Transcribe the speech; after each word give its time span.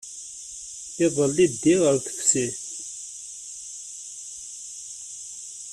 Iḍelli 1.05 1.45
ddiɣ 1.53 1.79
ɣer 1.85 1.95
teftist. 2.05 2.59